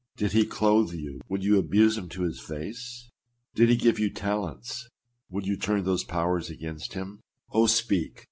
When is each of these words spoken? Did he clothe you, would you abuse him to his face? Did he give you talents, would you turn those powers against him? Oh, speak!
Did 0.17 0.31
he 0.31 0.47
clothe 0.47 0.93
you, 0.93 1.21
would 1.29 1.43
you 1.43 1.59
abuse 1.59 1.95
him 1.95 2.09
to 2.09 2.23
his 2.23 2.39
face? 2.39 3.11
Did 3.53 3.69
he 3.69 3.75
give 3.75 3.99
you 3.99 4.09
talents, 4.09 4.89
would 5.29 5.45
you 5.45 5.55
turn 5.55 5.83
those 5.83 6.03
powers 6.03 6.49
against 6.49 6.93
him? 6.93 7.21
Oh, 7.51 7.67
speak! 7.67 8.17